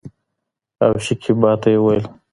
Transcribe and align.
او 0.83 0.91
شکيبا 1.05 1.51
ته 1.61 1.67
يې 1.73 1.79
وويل 1.81 2.05